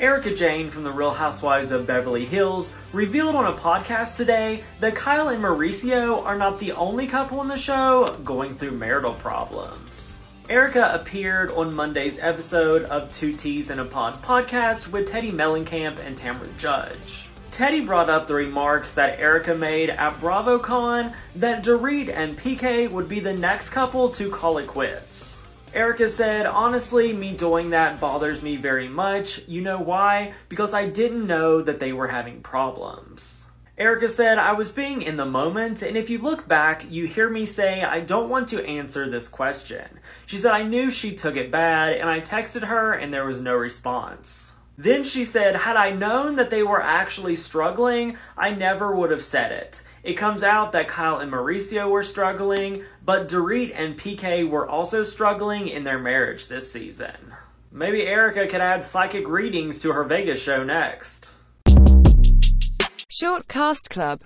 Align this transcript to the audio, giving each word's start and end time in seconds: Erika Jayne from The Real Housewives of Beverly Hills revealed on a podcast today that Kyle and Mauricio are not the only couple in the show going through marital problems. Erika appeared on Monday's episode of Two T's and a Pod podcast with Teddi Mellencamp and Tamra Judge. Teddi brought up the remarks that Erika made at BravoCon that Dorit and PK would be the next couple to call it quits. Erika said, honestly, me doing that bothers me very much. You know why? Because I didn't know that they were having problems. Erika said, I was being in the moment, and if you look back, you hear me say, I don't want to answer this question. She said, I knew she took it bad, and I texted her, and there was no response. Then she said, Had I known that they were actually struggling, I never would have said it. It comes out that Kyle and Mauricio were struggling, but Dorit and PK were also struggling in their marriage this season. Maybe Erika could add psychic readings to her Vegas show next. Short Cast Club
Erika 0.00 0.34
Jayne 0.34 0.70
from 0.70 0.82
The 0.82 0.90
Real 0.90 1.10
Housewives 1.10 1.72
of 1.72 1.86
Beverly 1.86 2.24
Hills 2.24 2.74
revealed 2.94 3.36
on 3.36 3.52
a 3.52 3.56
podcast 3.56 4.16
today 4.16 4.64
that 4.80 4.94
Kyle 4.94 5.28
and 5.28 5.44
Mauricio 5.44 6.24
are 6.24 6.38
not 6.38 6.58
the 6.58 6.72
only 6.72 7.06
couple 7.06 7.42
in 7.42 7.48
the 7.48 7.58
show 7.58 8.16
going 8.24 8.54
through 8.54 8.70
marital 8.70 9.12
problems. 9.12 10.22
Erika 10.48 10.94
appeared 10.94 11.50
on 11.50 11.74
Monday's 11.74 12.18
episode 12.18 12.84
of 12.84 13.10
Two 13.10 13.34
T's 13.34 13.68
and 13.68 13.78
a 13.78 13.84
Pod 13.84 14.22
podcast 14.22 14.88
with 14.88 15.06
Teddi 15.06 15.32
Mellencamp 15.32 15.98
and 16.06 16.16
Tamra 16.16 16.48
Judge. 16.56 17.28
Teddi 17.50 17.84
brought 17.84 18.08
up 18.08 18.26
the 18.26 18.34
remarks 18.34 18.92
that 18.92 19.20
Erika 19.20 19.54
made 19.54 19.90
at 19.90 20.14
BravoCon 20.14 21.12
that 21.36 21.62
Dorit 21.62 22.10
and 22.10 22.38
PK 22.38 22.90
would 22.90 23.06
be 23.06 23.20
the 23.20 23.34
next 23.34 23.68
couple 23.68 24.08
to 24.12 24.30
call 24.30 24.56
it 24.56 24.66
quits. 24.66 25.44
Erika 25.72 26.08
said, 26.08 26.46
honestly, 26.46 27.12
me 27.12 27.32
doing 27.36 27.70
that 27.70 28.00
bothers 28.00 28.42
me 28.42 28.56
very 28.56 28.88
much. 28.88 29.46
You 29.46 29.60
know 29.60 29.78
why? 29.78 30.32
Because 30.48 30.74
I 30.74 30.86
didn't 30.88 31.26
know 31.26 31.62
that 31.62 31.78
they 31.78 31.92
were 31.92 32.08
having 32.08 32.40
problems. 32.42 33.50
Erika 33.78 34.08
said, 34.08 34.36
I 34.36 34.52
was 34.52 34.72
being 34.72 35.00
in 35.00 35.16
the 35.16 35.24
moment, 35.24 35.80
and 35.80 35.96
if 35.96 36.10
you 36.10 36.18
look 36.18 36.48
back, 36.48 36.90
you 36.90 37.06
hear 37.06 37.30
me 37.30 37.46
say, 37.46 37.82
I 37.82 38.00
don't 38.00 38.28
want 38.28 38.48
to 38.48 38.66
answer 38.66 39.08
this 39.08 39.28
question. 39.28 40.00
She 40.26 40.36
said, 40.36 40.52
I 40.52 40.64
knew 40.64 40.90
she 40.90 41.14
took 41.14 41.36
it 41.36 41.50
bad, 41.50 41.94
and 41.94 42.10
I 42.10 42.20
texted 42.20 42.64
her, 42.64 42.92
and 42.92 43.14
there 43.14 43.24
was 43.24 43.40
no 43.40 43.54
response. 43.54 44.56
Then 44.80 45.04
she 45.04 45.26
said, 45.26 45.56
Had 45.56 45.76
I 45.76 45.90
known 45.90 46.36
that 46.36 46.48
they 46.48 46.62
were 46.62 46.82
actually 46.82 47.36
struggling, 47.36 48.16
I 48.34 48.50
never 48.50 48.96
would 48.96 49.10
have 49.10 49.22
said 49.22 49.52
it. 49.52 49.82
It 50.02 50.14
comes 50.14 50.42
out 50.42 50.72
that 50.72 50.88
Kyle 50.88 51.18
and 51.18 51.30
Mauricio 51.30 51.90
were 51.90 52.02
struggling, 52.02 52.84
but 53.04 53.28
Dorit 53.28 53.74
and 53.74 53.98
PK 53.98 54.48
were 54.48 54.66
also 54.66 55.04
struggling 55.04 55.68
in 55.68 55.84
their 55.84 55.98
marriage 55.98 56.46
this 56.46 56.72
season. 56.72 57.34
Maybe 57.70 58.06
Erika 58.06 58.46
could 58.46 58.62
add 58.62 58.82
psychic 58.82 59.28
readings 59.28 59.82
to 59.82 59.92
her 59.92 60.02
Vegas 60.02 60.40
show 60.40 60.64
next. 60.64 61.34
Short 63.10 63.48
Cast 63.48 63.90
Club 63.90 64.18